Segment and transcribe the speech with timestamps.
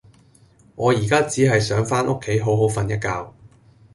[0.77, 3.31] 我依家只係想返屋企好好訓一覺